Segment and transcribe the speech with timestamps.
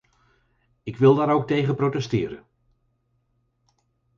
[0.83, 2.45] Ik wil daar ook tegen protesteren.